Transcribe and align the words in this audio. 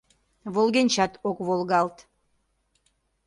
Волгенчат 0.53 1.13
ок 1.29 1.37
волгалт 1.47 1.97